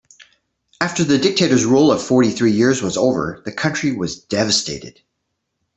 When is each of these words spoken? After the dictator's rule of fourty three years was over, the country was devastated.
After 0.81 1.03
the 1.03 1.19
dictator's 1.19 1.63
rule 1.63 1.91
of 1.91 2.01
fourty 2.01 2.31
three 2.31 2.53
years 2.53 2.81
was 2.81 2.97
over, 2.97 3.43
the 3.45 3.51
country 3.51 3.91
was 3.95 4.19
devastated. 4.19 4.99